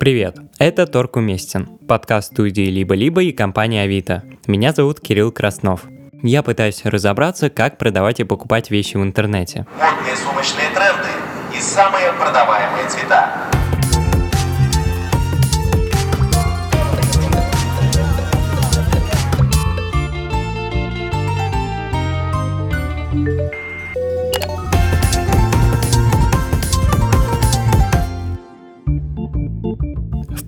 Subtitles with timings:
[0.00, 4.22] Привет, это Торг Уместен, подкаст студии «Либо-либо» и компании «Авито».
[4.46, 5.82] Меня зовут Кирилл Краснов.
[6.22, 9.66] Я пытаюсь разобраться, как продавать и покупать вещи в интернете.
[9.78, 11.10] Модные сумочные тренды
[11.54, 13.50] и самые продаваемые цвета.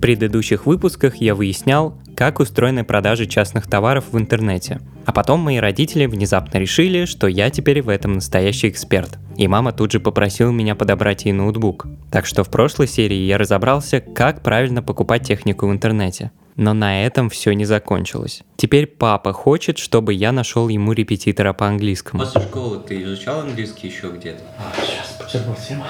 [0.03, 4.81] Предыдущих выпусках я выяснял, как устроены продажи частных товаров в интернете.
[5.05, 9.17] А потом мои родители внезапно решили, что я теперь в этом настоящий эксперт.
[9.37, 11.87] И мама тут же попросила меня подобрать ей ноутбук.
[12.11, 16.31] Так что в прошлой серии я разобрался, как правильно покупать технику в интернете.
[16.57, 18.41] Но на этом все не закончилось.
[18.57, 22.23] Теперь папа хочет, чтобы я нашел ему репетитора по английскому.
[22.23, 24.41] После школы ты изучал английский еще где-то?
[24.57, 25.85] А, сейчас потерпел тему.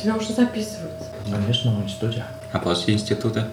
[0.00, 0.94] Тебя уже записывают.
[1.28, 2.24] Конечно, в институте.
[2.52, 3.48] А после института?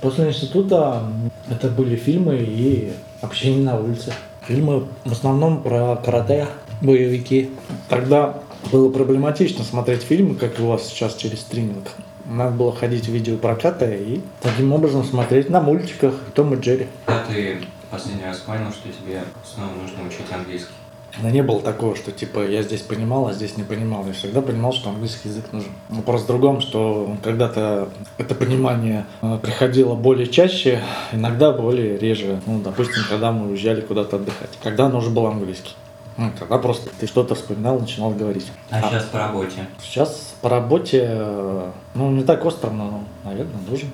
[0.00, 1.02] После института
[1.50, 4.12] это были фильмы и общение на улице.
[4.46, 6.48] Фильмы в основном про карате,
[6.80, 7.50] боевики.
[7.88, 8.38] Тогда
[8.72, 11.88] было проблематично смотреть фильмы, как у вас сейчас через стриминг.
[12.26, 16.86] Надо было ходить в видеопрокаты и таким образом смотреть на мультиках Том и Джерри.
[17.04, 17.58] Когда ты
[17.90, 20.72] последний раз понял, что тебе снова нужно учить английский?
[21.22, 24.06] Но не было такого, что типа я здесь понимал, а здесь не понимал.
[24.06, 25.70] Я всегда понимал, что английский язык нужен.
[25.88, 30.80] Вопрос в другом, что когда-то это понимание э, приходило более чаще,
[31.12, 32.40] иногда более реже.
[32.46, 34.50] Ну, допустим, когда мы уезжали куда-то отдыхать.
[34.62, 35.74] Когда нужен был английский.
[36.16, 38.50] Ну, тогда просто ты что-то вспоминал, начинал говорить.
[38.70, 39.66] А, сейчас по работе?
[39.82, 43.88] Сейчас по работе, э, ну, не так остро, но, наверное, нужен.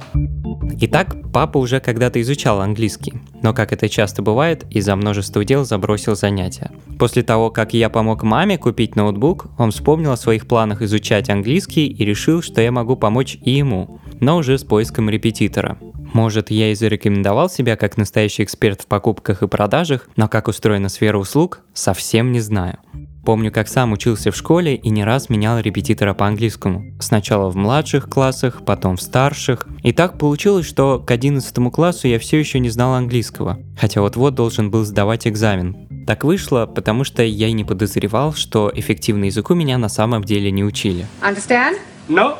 [0.82, 6.14] Итак, папа уже когда-то изучал английский, но, как это часто бывает, из-за множества дел забросил
[6.14, 6.70] занятия.
[6.98, 11.86] После того, как я помог маме купить ноутбук, он вспомнил о своих планах изучать английский
[11.86, 15.78] и решил, что я могу помочь и ему, но уже с поиском репетитора.
[16.12, 20.88] Может, я и зарекомендовал себя как настоящий эксперт в покупках и продажах, но как устроена
[20.88, 22.78] сфера услуг, совсем не знаю.
[23.24, 26.84] Помню, как сам учился в школе и не раз менял репетитора по английскому.
[27.00, 29.66] Сначала в младших классах, потом в старших.
[29.82, 34.34] И так получилось, что к 11 классу я все еще не знал английского, хотя вот-вот
[34.34, 35.86] должен был сдавать экзамен.
[36.06, 40.50] Так вышло, потому что я и не подозревал, что эффективный языку меня на самом деле
[40.50, 41.06] не учили.
[41.22, 41.76] Understand?
[42.08, 42.36] No.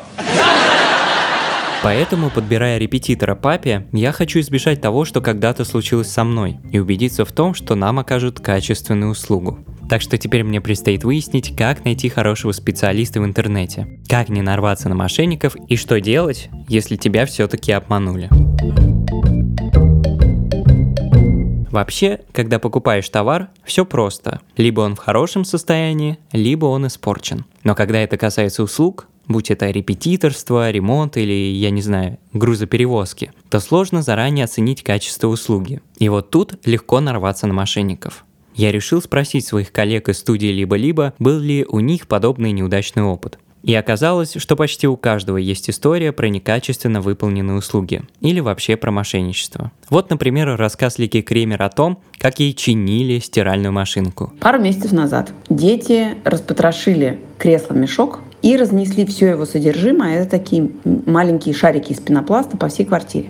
[1.83, 7.25] Поэтому, подбирая репетитора папе, я хочу избежать того, что когда-то случилось со мной, и убедиться
[7.25, 9.61] в том, что нам окажут качественную услугу.
[9.89, 14.91] Так что теперь мне предстоит выяснить, как найти хорошего специалиста в интернете, как не нарваться
[14.91, 18.29] на мошенников и что делать, если тебя все-таки обманули.
[21.71, 24.41] Вообще, когда покупаешь товар, все просто.
[24.57, 27.47] Либо он в хорошем состоянии, либо он испорчен.
[27.63, 33.61] Но когда это касается услуг, будь это репетиторство, ремонт или, я не знаю, грузоперевозки, то
[33.61, 35.81] сложно заранее оценить качество услуги.
[35.99, 38.25] И вот тут легко нарваться на мошенников.
[38.55, 43.39] Я решил спросить своих коллег из студии «Либо-либо», был ли у них подобный неудачный опыт.
[43.63, 48.91] И оказалось, что почти у каждого есть история про некачественно выполненные услуги или вообще про
[48.91, 49.71] мошенничество.
[49.91, 54.33] Вот, например, рассказ Лики Кремер о том, как ей чинили стиральную машинку.
[54.41, 60.21] Пару месяцев назад дети распотрошили кресло-мешок и разнесли все его содержимое.
[60.21, 63.29] Это такие маленькие шарики из пенопласта по всей квартире.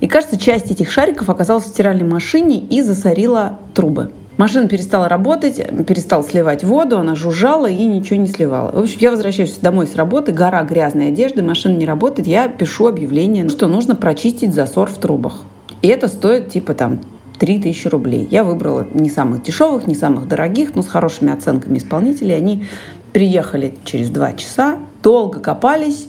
[0.00, 4.12] И кажется, часть этих шариков оказалась в стиральной машине и засорила трубы.
[4.36, 8.70] Машина перестала работать, перестала сливать воду, она жужжала и ничего не сливала.
[8.70, 12.86] В общем, я возвращаюсь домой с работы, гора грязной одежды, машина не работает, я пишу
[12.86, 15.42] объявление, что нужно прочистить засор в трубах.
[15.82, 17.00] И это стоит типа там
[17.40, 18.28] 3000 рублей.
[18.30, 22.36] Я выбрала не самых дешевых, не самых дорогих, но с хорошими оценками исполнителей.
[22.36, 22.66] Они
[23.12, 26.08] приехали через два часа, долго копались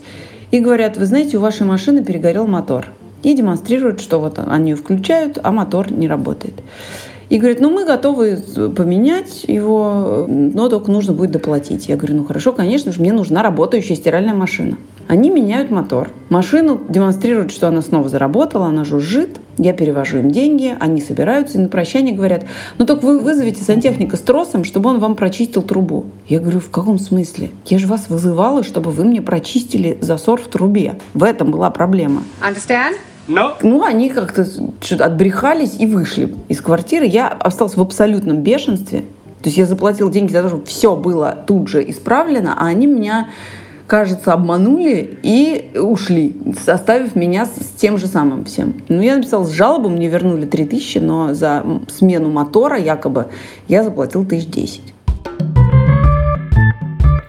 [0.52, 2.88] и говорят, вы знаете, у вашей машины перегорел мотор.
[3.22, 6.54] И демонстрируют, что вот они ее включают, а мотор не работает.
[7.30, 8.38] И говорит, ну мы готовы
[8.76, 11.88] поменять его, но только нужно будет доплатить.
[11.88, 14.78] Я говорю, ну хорошо, конечно же, мне нужна работающая стиральная машина.
[15.09, 16.12] Они меняют мотор.
[16.30, 19.39] Машину демонстрируют, что она снова заработала, она жужжит.
[19.57, 22.44] Я перевожу им деньги, они собираются и на прощание говорят,
[22.78, 26.06] ну только вы вызовите сантехника с тросом, чтобы он вам прочистил трубу.
[26.28, 27.50] Я говорю, в каком смысле?
[27.66, 31.00] Я же вас вызывала, чтобы вы мне прочистили засор в трубе.
[31.16, 32.22] В этом была проблема.
[32.48, 32.98] Understand?
[33.28, 33.57] Но?
[33.63, 34.45] Ну, они как-то
[35.00, 37.07] отбрехались и вышли из квартиры.
[37.07, 39.06] Я осталась в абсолютном бешенстве.
[39.42, 42.88] То есть я заплатила деньги за то, чтобы все было тут же исправлено, а они
[42.88, 43.30] меня,
[43.89, 46.36] кажется, обманули и ушли,
[46.68, 48.81] оставив меня с тем же самым всем.
[48.88, 53.27] Ну, я написала с жалобу, мне вернули 3000, но за смену мотора якобы
[53.68, 54.94] я заплатила 1010.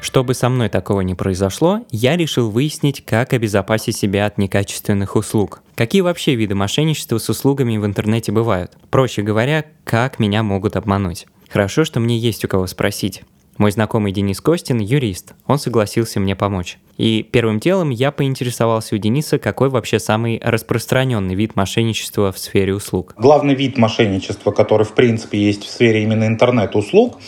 [0.02, 5.62] Чтобы со мной такого не произошло, я решил выяснить, как обезопасить себя от некачественных услуг.
[5.76, 8.72] Какие вообще виды мошенничества с услугами в интернете бывают?
[8.90, 11.26] Проще говоря, как меня могут обмануть.
[11.48, 13.22] Хорошо, что мне есть у кого спросить.
[13.58, 15.34] Мой знакомый Денис Костин– юрист.
[15.46, 16.78] Он согласился мне помочь.
[16.96, 22.74] И первым делом я поинтересовался у Дениса, какой вообще самый распространенный вид мошенничества в сфере
[22.74, 23.14] услуг.
[23.16, 27.18] Главный вид мошенничества, который в принципе есть в сфере именно интернет-услуг,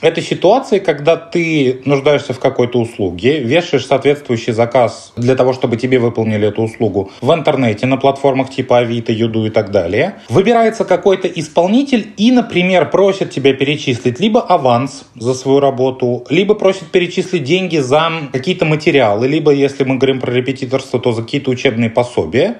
[0.00, 5.98] это ситуации, когда ты нуждаешься в какой-то услуге, вешаешь соответствующий заказ для того, чтобы тебе
[5.98, 10.16] выполнили эту услугу в интернете, на платформах типа Авито, Юду и так далее.
[10.28, 16.90] Выбирается какой-то исполнитель и, например, просит тебя перечислить либо аванс за свою работу, либо просит
[16.90, 21.90] перечислить деньги за какие-то материалы, либо, если мы говорим про репетиторство, то за какие-то учебные
[21.90, 22.58] пособия.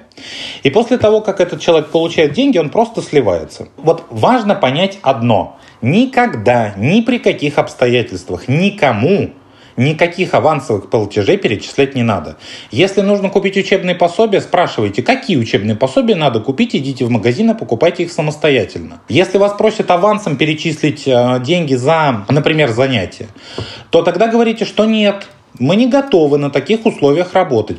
[0.63, 3.67] И после того, как этот человек получает деньги, он просто сливается.
[3.77, 9.31] Вот важно понять одно– Никогда, ни при каких обстоятельствах, никому
[9.77, 12.37] никаких авансовых платежей перечислять не надо.
[12.71, 17.57] Если нужно купить учебные пособия, спрашивайте, какие учебные пособия надо купить, идите в магазин и
[17.57, 19.01] покупайте их самостоятельно.
[19.09, 23.27] Если вас просят авансом перечислить э, деньги за, например, занятия,
[23.89, 25.27] то тогда говорите, что нет,
[25.57, 27.77] мы не готовы на таких условиях работать.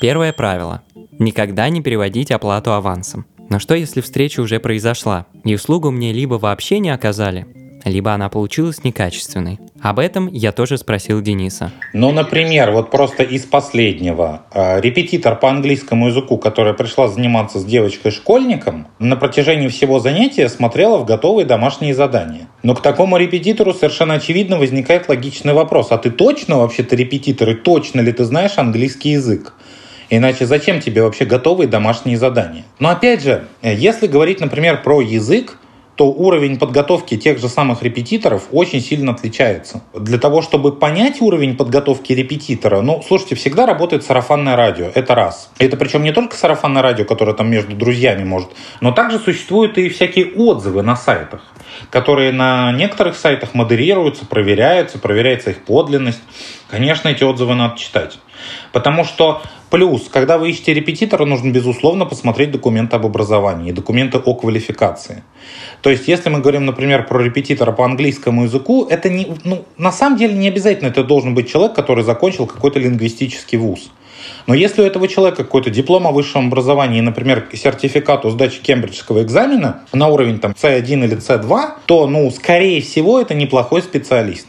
[0.00, 0.82] Первое правило.
[1.18, 3.26] Никогда не переводить оплату авансом.
[3.50, 7.46] Но что если встреча уже произошла, и услугу мне либо вообще не оказали,
[7.84, 9.58] либо она получилась некачественной.
[9.80, 11.72] Об этом я тоже спросил Дениса.
[11.92, 14.42] Ну, например, вот просто из последнего.
[14.52, 20.98] А, репетитор по английскому языку, которая пришла заниматься с девочкой-школьником, на протяжении всего занятия смотрела
[20.98, 22.48] в готовые домашние задания.
[22.62, 25.88] Но к такому репетитору совершенно очевидно возникает логичный вопрос.
[25.90, 29.54] А ты точно вообще-то репетитор и точно ли ты знаешь английский язык?
[30.10, 32.64] Иначе зачем тебе вообще готовые домашние задания?
[32.78, 35.56] Но опять же, если говорить, например, про язык,
[36.00, 39.82] то уровень подготовки тех же самых репетиторов очень сильно отличается.
[39.92, 45.50] Для того, чтобы понять уровень подготовки репетитора, ну, слушайте, всегда работает сарафанное радио, это раз.
[45.58, 48.48] Это причем не только сарафанное радио, которое там между друзьями может,
[48.80, 51.42] но также существуют и всякие отзывы на сайтах,
[51.90, 56.22] которые на некоторых сайтах модерируются, проверяются, проверяется их подлинность.
[56.70, 58.18] Конечно, эти отзывы надо читать.
[58.72, 64.34] Потому что плюс, когда вы ищете репетитора, нужно, безусловно, посмотреть документы об образовании, документы о
[64.34, 65.22] квалификации.
[65.80, 69.92] То есть, если мы говорим, например, про репетитора по английскому языку, это не, ну, на
[69.92, 73.90] самом деле не обязательно это должен быть человек, который закончил какой-то лингвистический вуз.
[74.46, 79.22] Но если у этого человека какой-то диплом о высшем образовании, например, сертификат о сдаче кембриджского
[79.22, 84.46] экзамена на уровень там C1 или C2, то, ну, скорее всего, это неплохой специалист.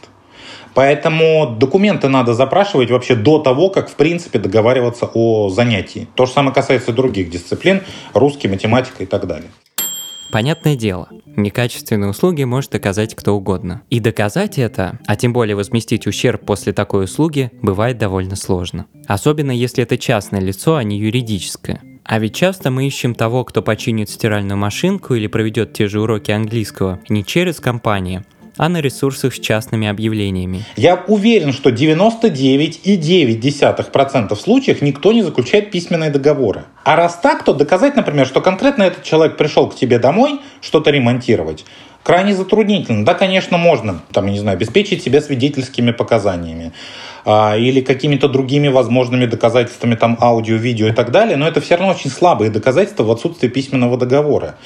[0.74, 6.08] Поэтому документы надо запрашивать вообще до того, как, в принципе, договариваться о занятии.
[6.14, 7.82] То же самое касается других дисциплин,
[8.14, 9.50] русский, математика и так далее.
[10.32, 13.82] Понятное дело, некачественные услуги может оказать кто угодно.
[13.90, 18.86] И доказать это, а тем более возместить ущерб после такой услуги, бывает довольно сложно.
[19.06, 21.82] Особенно если это частное лицо, а не юридическое.
[22.04, 26.30] А ведь часто мы ищем того, кто починит стиральную машинку или проведет те же уроки
[26.30, 28.24] английского не через компанию,
[28.56, 30.64] а на ресурсах с частными объявлениями.
[30.76, 36.64] Я уверен, что 99,9% случаев никто не заключает письменные договоры.
[36.84, 40.90] А раз так, то доказать, например, что конкретно этот человек пришел к тебе домой что-то
[40.90, 41.64] ремонтировать,
[42.02, 43.04] крайне затруднительно.
[43.04, 46.72] Да, конечно, можно, там, я не знаю, обеспечить себя свидетельскими показаниями
[47.26, 51.92] или какими-то другими возможными доказательствами, там, аудио, видео и так далее, но это все равно
[51.92, 54.56] очень слабые доказательства в отсутствии письменного договора.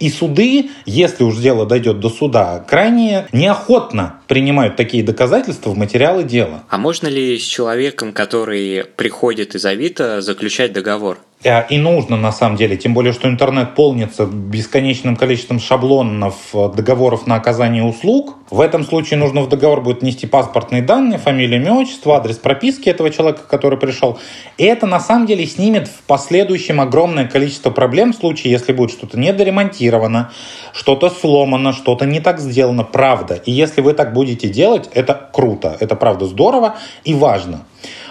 [0.00, 6.24] И суды, если уж дело дойдет до суда, крайне неохотно принимают такие доказательства в материалы
[6.24, 6.62] дела.
[6.68, 11.18] А можно ли с человеком, который приходит из Авито, заключать договор?
[11.44, 16.70] Э, и нужно на самом деле, тем более, что интернет полнится бесконечным количеством шаблонов э,
[16.74, 18.36] договоров на оказание услуг.
[18.50, 22.88] В этом случае нужно в договор будет нести паспортные данные, фамилию, имя, отчество, адрес прописки
[22.88, 24.18] этого человека, который пришел.
[24.56, 28.92] И это на самом деле снимет в последующем огромное количество проблем в случае, если будет
[28.92, 30.32] что-то недоремонтировано,
[30.72, 33.34] что-то сломано, что-то не так сделано, правда.
[33.34, 37.64] И если вы так будете делать, это круто, это правда здорово и важно.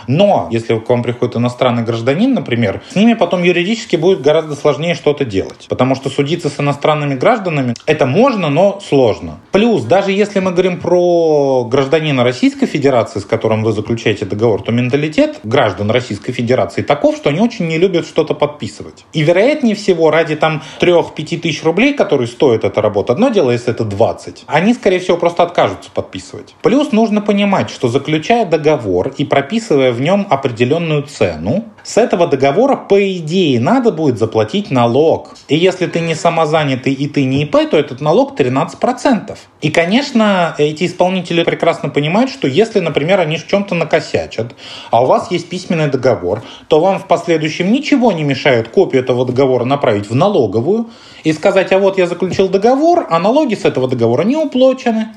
[0.08, 4.96] Но если к вам приходит иностранный гражданин, например, с ними потом юридически будет гораздо сложнее
[4.96, 5.66] что-то делать.
[5.70, 9.40] Потому что судиться с иностранными гражданами это можно, но сложно.
[9.52, 14.72] Плюс, даже если мы говорим про гражданина Российской Федерации, с которым вы заключаете договор, то
[14.72, 19.06] менталитет граждан Российской Федерации таков, что они очень не любят что-то подписывать.
[19.14, 23.72] И вероятнее всего, ради там 3-5 тысяч рублей, которые стоит эта работа, одно дело, если
[23.72, 26.56] это 20, они, скорее всего, просто откажутся подписывать.
[26.62, 32.76] Плюс нужно понимать, что заключая договор и прописывая в нем определенную цену, с этого договора,
[32.76, 35.36] по идее, надо будет заплатить налог.
[35.48, 39.38] И если ты не самозанятый и ты не ИП, то этот налог 13%.
[39.62, 44.56] И, конечно, эти исполнители прекрасно понимают, что если, например, они в чем-то накосячат,
[44.92, 49.26] а у вас есть письменный договор, то вам в последующем ничего не мешает копию этого
[49.26, 50.90] договора направить в налоговую
[51.24, 55.10] и сказать, а вот я заключил договор, а налоги с этого договора не уплочены.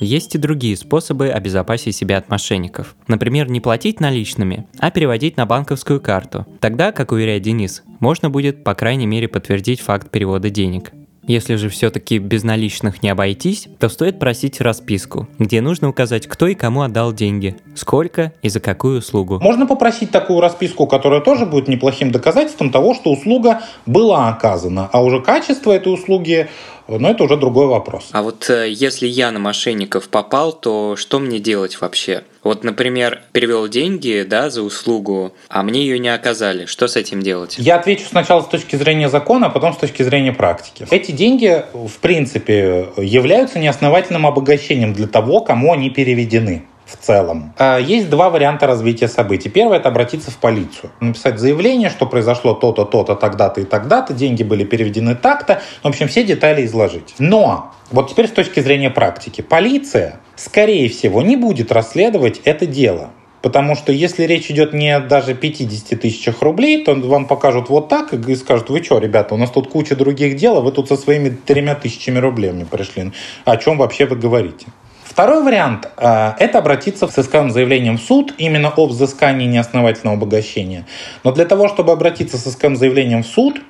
[0.00, 2.96] Есть и другие способы обезопасить себя от мошенников.
[3.06, 6.46] Например, не платить наличными, а переводить на банковскую карту.
[6.60, 10.92] Тогда, как уверяет Денис, можно будет, по крайней мере, подтвердить факт перевода денег.
[11.26, 16.46] Если же все-таки без наличных не обойтись, то стоит просить расписку, где нужно указать, кто
[16.46, 19.40] и кому отдал деньги, сколько и за какую услугу.
[19.40, 25.02] Можно попросить такую расписку, которая тоже будет неплохим доказательством того, что услуга была оказана, а
[25.02, 26.48] уже качество этой услуги
[26.88, 28.08] но это уже другой вопрос.
[28.12, 32.24] А вот э, если я на мошенников попал, то что мне делать вообще?
[32.42, 36.66] Вот, например, перевел деньги, да, за услугу, а мне ее не оказали.
[36.66, 37.56] Что с этим делать?
[37.58, 40.86] Я отвечу сначала с точки зрения закона, а потом с точки зрения практики.
[40.90, 46.64] Эти деньги, в принципе, являются неосновательным обогащением для того, кому они переведены
[46.94, 47.52] в целом.
[47.58, 49.48] А, есть два варианта развития событий.
[49.48, 50.90] Первый– это обратиться в полицию.
[51.00, 55.60] Написать заявление, что произошло то-то, то-то, тогда-то и тогда-то, деньги были переведены так-то.
[55.82, 57.14] В общем, все детали изложить.
[57.18, 59.40] Но вот теперь с точки зрения практики.
[59.40, 63.10] Полиция, скорее всего, не будет расследовать это дело.
[63.44, 68.14] Потому что если речь идет не даже 50 тысячах рублей, то вам покажут вот так
[68.14, 70.96] и скажут, вы что, ребята, у нас тут куча других дел, а вы тут со
[70.96, 73.12] своими тремя тысячами рублей мне пришли.
[73.44, 74.68] О чем вообще вы говорите?
[75.14, 80.86] Второй вариант э,– это обратиться с исковым заявлением в суд именно о взыскании неосновательного обогащения.
[81.22, 83.60] Но для того, чтобы обратиться с исковым заявлением в суд,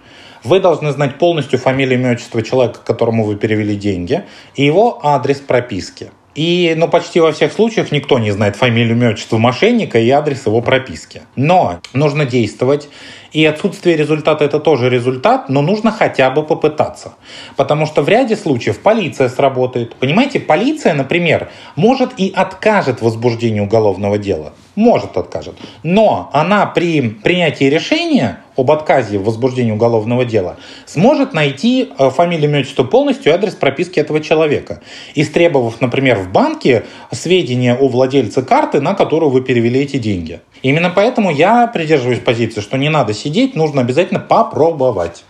[0.42, 4.24] вы должны знать полностью фамилию, имя, отчество человека, которому вы перевели деньги,
[4.54, 6.12] и его адрес прописки.
[6.34, 10.46] И ну, почти во всех случаях никто не знает фамилию, имя, отчество мошенника и адрес
[10.46, 11.22] его прописки.
[11.36, 12.88] Но нужно действовать.
[13.32, 17.14] И отсутствие результата это тоже результат, но нужно хотя бы попытаться.
[17.56, 19.96] Потому что в ряде случаев полиция сработает.
[19.96, 24.52] Понимаете, полиция, например, может и откажет возбуждении уголовного дела.
[24.76, 25.54] Может откажет.
[25.82, 30.56] Но она при принятии решения об отказе в возбуждении уголовного дела
[30.86, 34.80] сможет найти э, фамилию, имя, отчество полностью и адрес прописки этого человека.
[35.14, 40.40] Истребовав, например, в банке сведения о владельце карты, на которую вы перевели эти деньги.
[40.62, 45.24] Именно поэтому я придерживаюсь позиции, что не надо сидеть, нужно обязательно попробовать.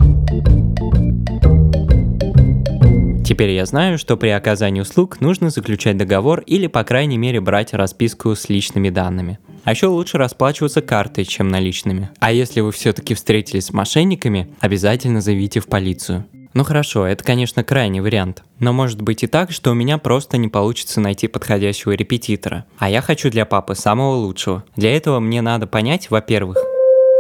[3.24, 7.72] Теперь я знаю, что при оказании услуг нужно заключать договор или, по крайней мере, брать
[7.72, 9.38] расписку с личными данными.
[9.64, 12.10] А еще лучше расплачиваться картой, чем наличными.
[12.20, 16.26] А если вы все-таки встретились с мошенниками, обязательно зовите в полицию.
[16.52, 18.44] Ну хорошо, это, конечно, крайний вариант.
[18.60, 22.64] Но может быть и так, что у меня просто не получится найти подходящего репетитора.
[22.78, 24.62] А я хочу для папы самого лучшего.
[24.76, 26.58] Для этого мне надо понять, во-первых,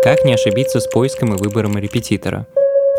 [0.04, 2.46] как не ошибиться с поиском и выбором репетитора.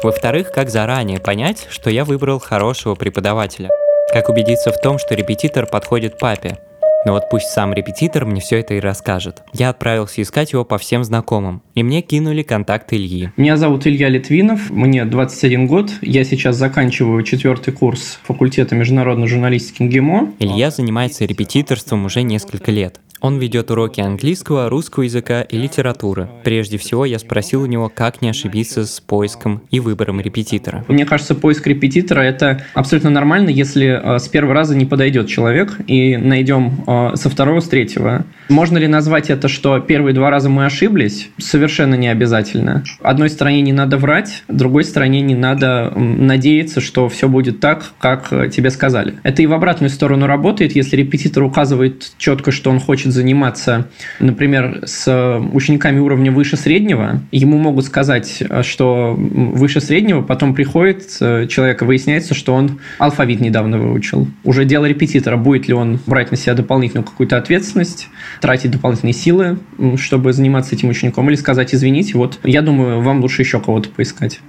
[0.04, 3.70] Во-вторых, как заранее понять, что я выбрал хорошего преподавателя.
[4.12, 6.60] Как убедиться в том, что репетитор подходит папе.
[7.06, 9.44] Но вот пусть сам репетитор мне все это и расскажет.
[9.54, 13.32] Я отправился искать его по всем знакомым, и мне кинули контакт Ильи.
[13.38, 19.84] Меня зовут Илья Литвинов, мне 21 год, я сейчас заканчиваю четвертый курс факультета международной журналистики
[19.84, 20.34] МГИМО.
[20.40, 23.00] Илья занимается репетиторством уже несколько лет.
[23.22, 26.28] Он ведет уроки английского, русского языка и литературы.
[26.44, 30.86] Прежде всего, я спросил у него, как не ошибиться с поиском и выбором репетитора.
[30.88, 35.78] Мне кажется, поиск репетитора– это абсолютно нормально, если э, с первого раза не подойдет человек,
[35.88, 38.26] и найдем э, со второго, с третьего.
[38.50, 41.30] Можно ли назвать это, что первые два раза мы ошиблись?
[41.38, 42.84] Совершенно не обязательно.
[43.02, 48.28] Одной стороне не надо врать, другой стороне не надо надеяться, что все будет так, как
[48.32, 49.16] э, тебе сказали.
[49.24, 54.82] Это и в обратную сторону работает, если репетитор указывает четко, что он хочет заниматься, например,
[54.86, 61.82] с учениками уровня выше среднего, ему могут сказать, что выше среднего, потом приходит э, человек,
[61.82, 64.28] выясняется, что он алфавит недавно выучил.
[64.44, 68.08] Уже дело репетитора, будет ли он брать на себя дополнительную какую-то ответственность,
[68.42, 69.60] тратить дополнительные силы,
[69.98, 74.40] чтобы заниматься этим учеником, или сказать, извините, вот я думаю, вам лучше еще кого-то поискать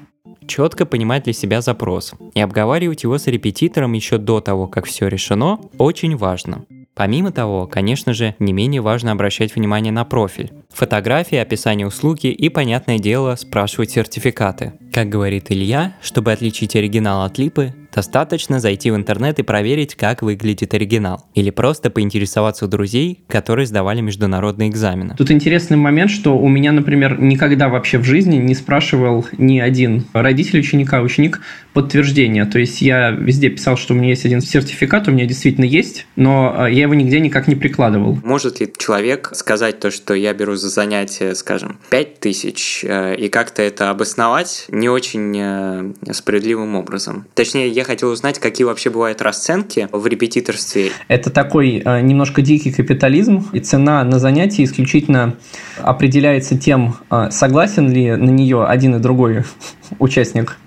[0.47, 5.09] четко понимать для себя запрос и обговаривать его с репетитором еще до того, как все
[5.09, 6.65] решено, очень важно.
[6.97, 10.51] Помимо того, конечно же, не менее важно обращать внимание на профиль.
[10.73, 14.73] Фотографии, описание услуги и, понятное дело, спрашивать сертификаты.
[14.95, 20.23] Как говорит Илья, чтобы отличить оригинал от липы, достаточно зайти в интернет и проверить, как
[20.23, 21.25] выглядит оригинал.
[21.35, 25.15] Или просто поинтересоваться у друзей, которые сдавали международные экзамены.
[25.17, 30.07] Тут интересный момент, что у меня, например, никогда вообще в жизни не спрашивал ни один
[30.15, 31.41] родитель ученика, ученик
[31.77, 32.47] подтверждения.
[32.47, 36.07] То есть я везде писал, что у меня есть один сертификат, у меня действительно есть,
[36.17, 38.19] но а, я его нигде никак не прикладывал.
[38.25, 43.29] Может ли человек сказать то, что я беру за занятие, скажем, 5 тысяч, э, и
[43.29, 47.27] как-то это обосновать не очень э, справедливым образом?
[47.35, 50.93] Точнее, я хотел узнать, какие вообще бывают расценки в репетиторстве.
[51.09, 55.37] Это такой э, немножко дикий капитализм, и цена на занятие исключительно
[55.83, 56.97] определяется тем,
[57.31, 59.45] согласен ли на нее один и другой
[59.99, 60.59] участник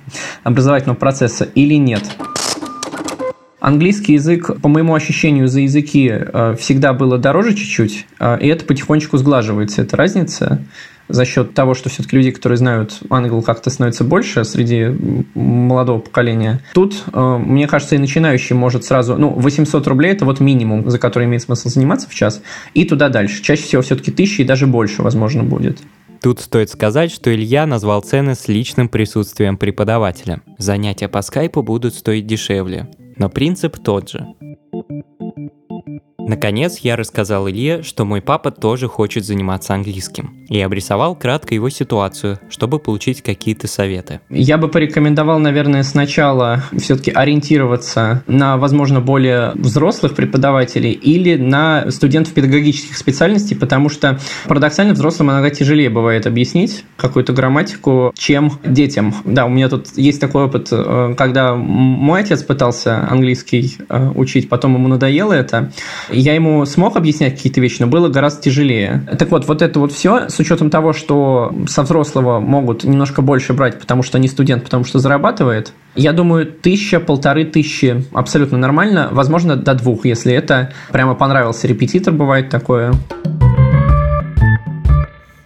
[0.43, 2.03] образовательного процесса или нет.
[3.59, 8.63] Английский язык, по моему ощущению, за языки э, всегда было дороже чуть-чуть, э, и это
[8.63, 10.63] потихонечку сглаживается, эта разница
[11.09, 14.85] за счет того, что все-таки людей, которые знают англ, как-то становится больше среди
[15.33, 16.61] молодого поколения.
[16.73, 19.17] Тут, э, мне кажется, и начинающий может сразу...
[19.17, 22.41] Ну, 800 рублей– это вот минимум, за который имеет смысл заниматься в час,
[22.73, 23.41] и туда дальше.
[23.41, 25.79] Чаще всего все-таки тысячи и даже больше, возможно, будет.
[26.21, 30.41] Тут стоит сказать, что Илья назвал цены с личным присутствием преподавателя.
[30.57, 34.27] Занятия по скайпу будут стоить дешевле, но принцип тот же.
[36.29, 41.71] Наконец, я рассказал Илье, что мой папа тоже хочет заниматься английским, и обрисовал кратко его
[41.71, 44.19] ситуацию, чтобы получить какие-то советы.
[44.29, 52.35] Я бы порекомендовал, наверное, сначала все-таки ориентироваться на, возможно, более взрослых преподавателей или на студентов
[52.35, 59.15] педагогических специальностей, потому что парадоксально взрослым иногда тяжелее бывает объяснить какую-то грамматику, чем детям.
[59.25, 64.47] Да, у меня тут есть такой опыт, э, когда мой отец пытался английский э, учить,
[64.47, 65.71] потом ему надоело это,
[66.19, 69.07] я ему смог объяснять какие-то вещи, но было гораздо тяжелее.
[69.17, 73.53] Так вот, вот это вот все, с учетом того, что со взрослого могут немножко больше
[73.53, 79.09] брать, потому что они студент, потому что зарабатывает, я думаю, тысяча, полторы тысячи абсолютно нормально,
[79.11, 82.93] возможно, до двух, если это прямо понравился репетитор, бывает такое.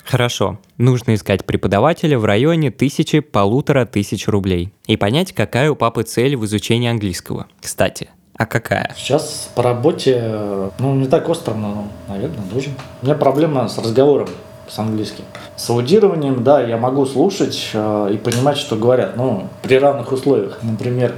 [0.05, 6.35] Хорошо, нужно искать преподавателя в районе тысячи-полутора тысяч рублей и понять, какая у папы цель
[6.35, 7.47] в изучении английского.
[7.59, 8.93] Кстати, а какая?
[8.97, 12.73] Сейчас по работе, ну, не так остро, но, наверное, нужен.
[13.01, 14.29] У меня проблема с разговором
[14.67, 15.25] с английским.
[15.55, 20.59] С аудированием, да, я могу слушать э, и понимать, что говорят, но при равных условиях.
[20.63, 21.13] Например,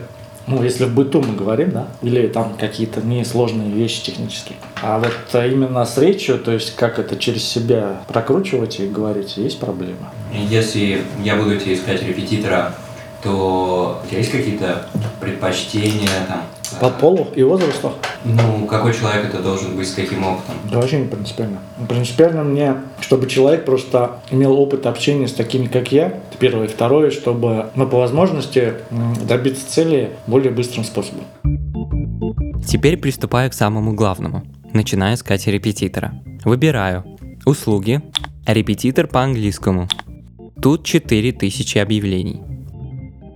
[0.48, 4.58] ну, если в быту мы говорим, да, или там какие-то несложные вещи технические.
[4.82, 9.60] А вот именно с речью, то есть как это через себя прокручивать и говорить, есть
[9.60, 10.12] проблема.
[10.32, 12.74] Если я буду тебе искать репетитора,
[13.24, 14.86] то у тебя есть какие-то
[15.20, 16.44] предпочтения там,
[16.80, 17.94] по полу и возрасту?
[18.24, 20.56] Ну, какой человек это должен быть, с каким опытом?
[20.72, 21.60] Да вообще не принципиально.
[21.88, 26.66] Принципиально мне, чтобы человек просто имел опыт общения с такими, как я, это первое.
[26.66, 28.74] И второе, чтобы, ну, по возможности
[29.28, 31.26] добиться цели более быстрым способом.
[32.68, 34.44] Теперь приступаю к самому главному.
[34.74, 36.14] Начинаю искать репетитора.
[36.44, 37.06] Выбираю
[37.46, 38.02] услуги,
[38.46, 39.88] репетитор по английскому.
[40.62, 42.42] Тут 4000 объявлений.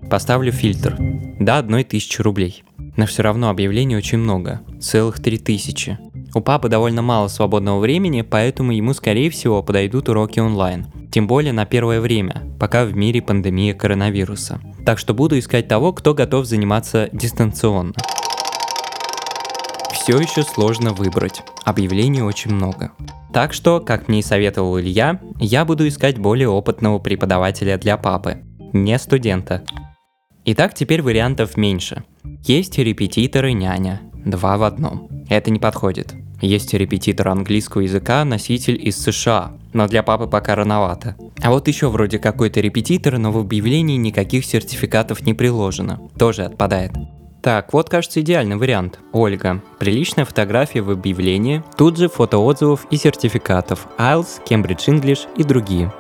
[0.10, 0.98] Поставлю фильтр
[1.40, 2.64] до 1000 рублей.
[3.00, 5.98] Но все равно объявлений очень много, целых 3000.
[6.36, 10.88] У папы довольно мало свободного времени, поэтому ему, скорее всего, подойдут уроки онлайн.
[11.10, 14.60] Тем более на первое время, пока в мире пандемия коронавируса.
[14.86, 17.94] Так что буду искать того, кто готов заниматься дистанционно.
[19.94, 21.42] Все еще сложно выбрать.
[21.64, 22.92] Объявлений очень много.
[23.32, 28.44] Так что, как мне и советовал Илья, я буду искать более опытного преподавателя для папы,
[28.74, 29.64] не студента.
[30.44, 32.04] Итак, теперь вариантов меньше.
[32.44, 34.02] Есть репетитор и няня.
[34.14, 35.08] Два в одном.
[35.30, 36.14] Это не подходит.
[36.42, 41.16] Есть репетитор английского языка, носитель из США, но для папы пока рановато.
[41.42, 46.00] А вот еще вроде какой-то репетитор, но в объявлении никаких сертификатов не приложено.
[46.18, 46.92] Тоже отпадает.
[47.42, 49.00] Так, вот кажется идеальный вариант.
[49.14, 49.62] Ольга.
[49.80, 53.88] Приличная фотография в объявлении, тут же фото отзывов и сертификатов.
[53.98, 55.94] IELTS, Cambridge English и другие.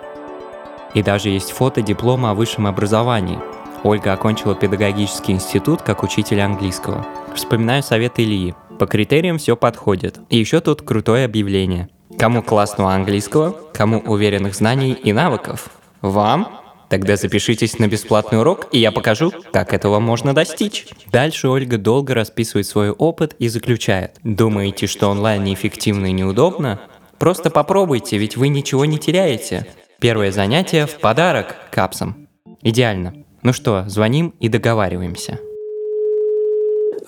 [0.94, 3.40] И даже есть фото диплома о высшем образовании.
[3.84, 7.06] Ольга окончила педагогический институт как учитель английского.
[7.34, 8.56] Вспоминаю совет Ильи.
[8.78, 10.20] По критериям все подходит.
[10.30, 11.90] И еще тут крутое объявление.
[12.18, 15.70] Кому классного английского, кому уверенных знаний и навыков.
[16.02, 16.60] Вам?
[16.90, 20.88] Тогда запишитесь на бесплатный урок, и я покажу, как этого можно достичь.
[21.12, 24.18] Дальше Ольга долго расписывает свой опыт и заключает.
[24.24, 26.80] Думаете, что онлайн неэффективно и неудобно?
[27.20, 29.68] Просто попробуйте, ведь вы ничего не теряете.
[30.00, 32.28] Первое занятие в подарок капсам.
[32.64, 33.14] Идеально.
[33.42, 35.40] Ну что, звоним и договариваемся.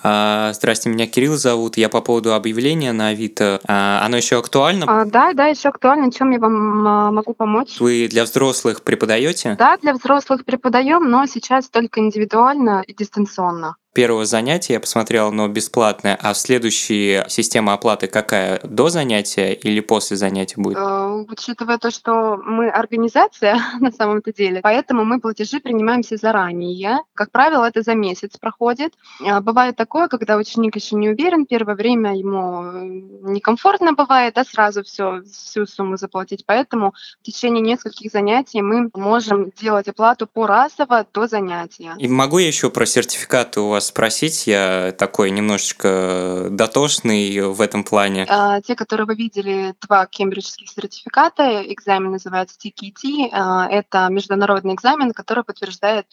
[0.04, 1.76] А, здрасте, меня Кирилл зовут.
[1.76, 3.60] Я по поводу объявления на Авито.
[3.68, 4.86] А, оно еще актуально?
[4.88, 6.10] А, да, да, еще актуально.
[6.10, 7.78] Чем я вам а, могу помочь?
[7.78, 9.54] Вы для взрослых преподаете?
[9.58, 13.76] Да, для взрослых преподаем, но сейчас только индивидуально и дистанционно.
[13.92, 18.60] Первого занятия я посмотрел, но бесплатное, а следующая система оплаты какая?
[18.62, 20.78] До занятия или после занятия будет?
[20.78, 27.00] Э, Учитывая то, что мы организация на самом-то деле, поэтому мы платежи принимаем все заранее.
[27.14, 28.94] Как правило, это за месяц проходит.
[29.24, 34.44] А Бывает такое, когда ученик еще не уверен, первое время ему э, некомфортно бывает, да,
[34.44, 36.44] сразу все, всю сумму заплатить.
[36.46, 41.94] Поэтому в течение нескольких занятий мы можем делать оплату поразово до занятия.
[41.98, 44.46] И могу я еще про сертификаты у вас спросить?
[44.46, 48.26] Я такой немножечко дотошный в этом плане.
[48.28, 55.12] А, Те, которые вы видели, два кембриджских сертификата, экзамен называется TKT, а, это международный экзамен,
[55.12, 56.06] который подтверждает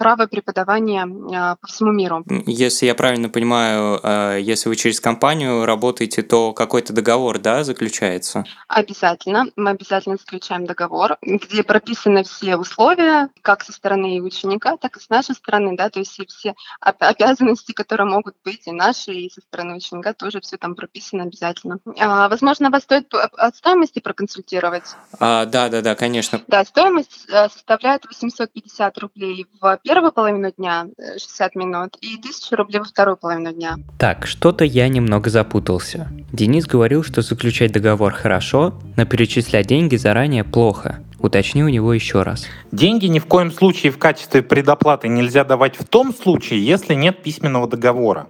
[0.00, 2.24] право преподавания а, по всему миру.
[2.46, 8.44] Если я правильно понимаю, э, если вы через компанию работаете, то какой-то договор, да, заключается?
[8.66, 9.48] Обязательно.
[9.56, 15.10] Мы обязательно заключаем договор, где прописаны все условия, как со стороны ученика, так и с
[15.10, 19.28] нашей стороны, да, то есть и все об- обязанности, которые могут быть и наши, и
[19.30, 21.78] со стороны ученика, тоже все там прописано обязательно.
[21.98, 24.96] А, Возможно, вас стоит от стоимости проконсультировать.
[25.18, 26.40] А, да, да, да, конечно.
[26.46, 32.56] Да, стоимость э, составляет 850 рублей в первую половину дня, э, 60 минут, и 1000
[32.56, 33.76] рублей во вторую половину дня.
[33.98, 36.06] Так, что-то я немного запутался.
[36.32, 41.00] Денис говорил, что заключать договор хорошо, но перечислять деньги заранее плохо.
[41.22, 42.46] Уточни у него еще раз.
[42.72, 47.22] Деньги ни в коем случае в качестве предоплаты нельзя давать в том случае, если нет
[47.22, 48.28] письменного договора.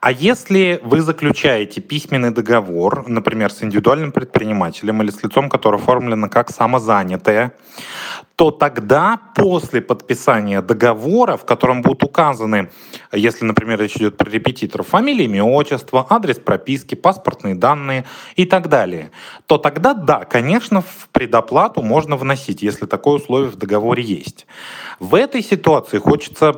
[0.00, 6.30] А если вы заключаете письменный договор, например, с индивидуальным предпринимателем или с лицом, которое оформлено
[6.30, 7.52] как самозанятое,
[8.36, 12.70] то тогда после подписания договора, в котором будут указаны,
[13.12, 18.04] если, например, речь идет про репетиторов, фамилия, имя, отчество, адрес прописки, паспортные данные
[18.36, 19.10] и так далее,
[19.46, 24.46] то тогда, да, конечно, в предоплату можно вносить, если такое условие в договоре есть.
[24.98, 26.52] В этой ситуации хочется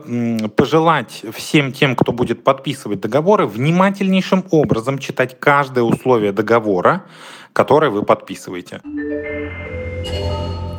[0.57, 7.05] пожелать всем тем, кто будет подписывать договоры, внимательнейшим образом читать каждое условие договора,
[7.53, 8.81] которое вы подписываете.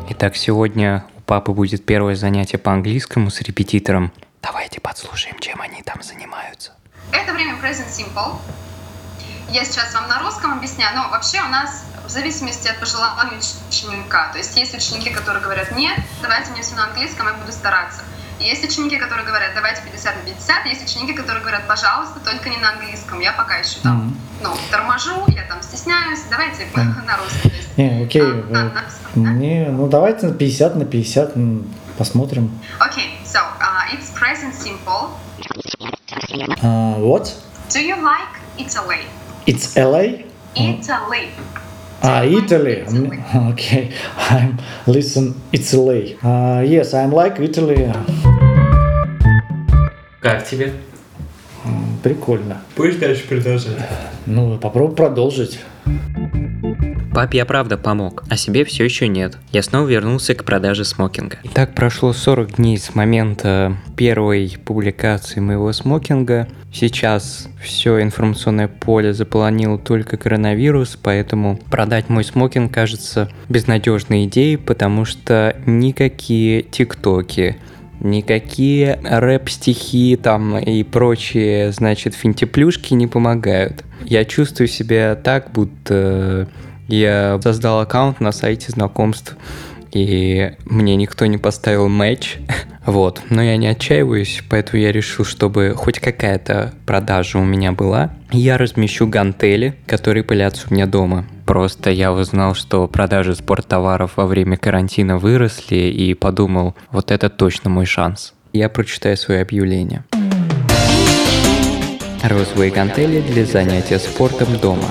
[0.09, 4.11] Итак, сегодня у папы будет первое занятие по английскому с репетитором.
[4.41, 6.73] Давайте подслушаем, чем они там занимаются.
[7.11, 8.35] Это время present simple.
[9.49, 13.37] Я сейчас вам на русском объясняю, но вообще у нас в зависимости от пожеланий
[13.69, 14.29] ученика.
[14.31, 18.01] То есть есть ученики, которые говорят, нет, давайте мне все на английском, я буду стараться.
[18.39, 20.65] Есть ученики, которые говорят, давайте 50 на 50.
[20.65, 23.19] Есть ученики, которые говорят, пожалуйста, только не на английском.
[23.21, 26.19] Я пока еще там, ну, торможу, я там стесняюсь.
[26.29, 27.51] Давайте на русском.
[27.77, 28.21] Не, окей.
[28.21, 29.29] а, на русском, да?
[29.29, 32.59] Мне, ну давайте на 50 на 50, м, посмотрим.
[32.81, 35.11] Okay, so uh, it's present simple.
[36.61, 37.31] А, what?
[37.69, 39.05] Do you like Italy?
[39.45, 40.25] It's LA?
[40.55, 41.29] Italy.
[42.01, 42.81] Ah, Italy.
[42.81, 42.81] Italy?
[42.85, 43.91] Mm, Okay,
[44.29, 46.17] I'm listen Italy.
[46.23, 47.91] Uh, yes, I'm like Italy.
[50.21, 50.73] Как тебе?
[52.03, 52.61] Прикольно.
[52.75, 53.77] Будешь дальше продолжать?
[54.25, 55.59] Ну, попробуй продолжить.
[57.15, 59.37] Папе я правда помог, а себе все еще нет.
[59.53, 61.37] Я снова вернулся к продаже смокинга.
[61.45, 66.49] Итак, прошло 40 дней с момента первой публикации моего смокинга.
[66.73, 75.05] Сейчас все информационное поле заполонил только коронавирус, поэтому продать мой смокинг кажется безнадежной идеей, потому
[75.05, 77.55] что никакие тиктоки,
[78.01, 83.85] Никакие рэп-стихи там и прочие, значит, финтиплюшки не помогают.
[84.03, 86.49] Я чувствую себя так, будто
[86.87, 89.35] я создал аккаунт на сайте знакомств,
[89.91, 92.37] и мне никто не поставил матч.
[92.85, 98.13] Вот, но я не отчаиваюсь, поэтому я решил, чтобы хоть какая-то продажа у меня была.
[98.31, 101.25] Я размещу гантели, которые пылятся у меня дома.
[101.47, 107.71] Просто я узнал, что продажи спорттоваров во время карантина выросли и подумал, вот это точно
[107.71, 108.35] мой шанс.
[108.53, 110.03] Я прочитаю свое объявление.
[112.23, 114.89] Розовые гантели для занятия спортом дома.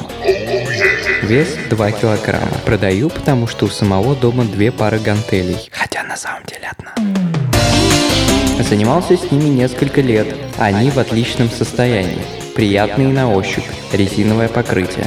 [1.24, 2.52] Вес 2 килограмма.
[2.66, 5.70] Продаю, потому что у самого дома две пары гантелей.
[5.72, 6.94] Хотя на самом деле одна.
[8.62, 10.26] Занимался с ними несколько лет.
[10.58, 12.20] Они в отличном состоянии.
[12.54, 13.64] Приятные на ощупь.
[13.94, 15.06] Резиновое покрытие.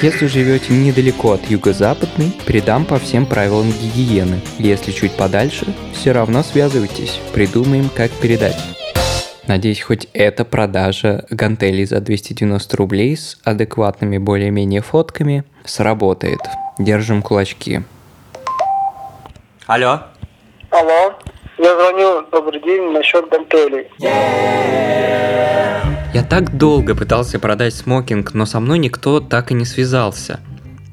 [0.00, 4.40] Если живете недалеко от юго-западной, передам по всем правилам гигиены.
[4.58, 7.20] Если чуть подальше, все равно связывайтесь.
[7.34, 8.56] Придумаем, как передать.
[9.46, 16.40] Надеюсь, хоть эта продажа гантелей за 290 рублей с адекватными более-менее фотками сработает.
[16.78, 17.82] Держим кулачки.
[19.66, 20.00] Алло.
[20.70, 21.14] Алло,
[21.58, 23.88] я звоню, добрый день, насчет гантелей.
[26.14, 30.40] Я так долго пытался продать смокинг, но со мной никто так и не связался.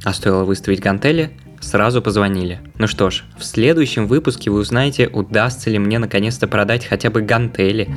[0.03, 2.59] А стоило выставить гантели, сразу позвонили.
[2.77, 7.21] Ну что ж, в следующем выпуске вы узнаете, удастся ли мне наконец-то продать хотя бы
[7.21, 7.87] гантели.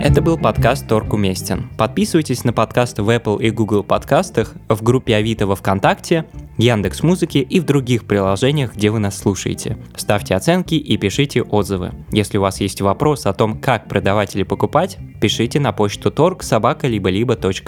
[0.00, 1.68] Это был подкаст «Торг уместен».
[1.76, 6.24] Подписывайтесь на подкасты в Apple и Google подкастах, в группе Авито во Вконтакте,
[6.56, 9.76] Яндекс Музыки и в других приложениях, где вы нас слушаете.
[9.96, 11.92] Ставьте оценки и пишите отзывы.
[12.12, 16.42] Если у вас есть вопрос о том, как продавать или покупать, пишите на почту торг
[16.42, 17.10] собака либо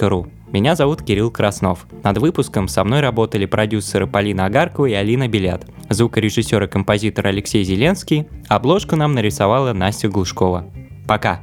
[0.08, 0.28] ру.
[0.52, 1.86] Меня зовут Кирилл Краснов.
[2.02, 7.62] Над выпуском со мной работали продюсеры Полина Агаркова и Алина Белят, звукорежиссер и композитор Алексей
[7.62, 10.64] Зеленский, обложку нам нарисовала Настя Глушкова.
[11.06, 11.40] Пока!